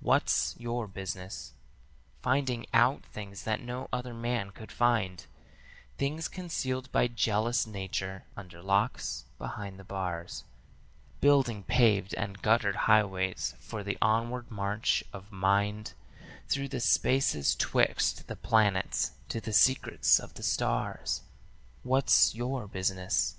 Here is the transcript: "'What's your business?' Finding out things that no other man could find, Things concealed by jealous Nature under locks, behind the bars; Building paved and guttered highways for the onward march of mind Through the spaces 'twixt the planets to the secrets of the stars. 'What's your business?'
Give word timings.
"'What's 0.00 0.54
your 0.58 0.86
business?' 0.88 1.52
Finding 2.22 2.64
out 2.72 3.02
things 3.04 3.42
that 3.44 3.60
no 3.60 3.86
other 3.92 4.14
man 4.14 4.52
could 4.52 4.72
find, 4.72 5.26
Things 5.98 6.28
concealed 6.28 6.90
by 6.92 7.08
jealous 7.08 7.66
Nature 7.66 8.24
under 8.38 8.62
locks, 8.62 9.26
behind 9.36 9.78
the 9.78 9.84
bars; 9.84 10.44
Building 11.20 11.62
paved 11.64 12.14
and 12.14 12.40
guttered 12.40 12.74
highways 12.88 13.54
for 13.60 13.84
the 13.84 13.98
onward 14.00 14.50
march 14.50 15.04
of 15.12 15.30
mind 15.30 15.92
Through 16.48 16.68
the 16.68 16.80
spaces 16.80 17.54
'twixt 17.54 18.28
the 18.28 18.36
planets 18.36 19.10
to 19.28 19.42
the 19.42 19.52
secrets 19.52 20.18
of 20.18 20.32
the 20.32 20.42
stars. 20.42 21.20
'What's 21.82 22.34
your 22.34 22.66
business?' 22.66 23.36